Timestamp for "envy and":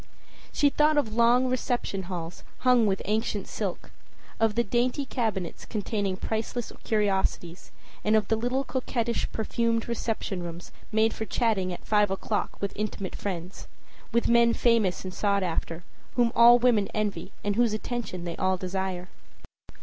16.95-17.55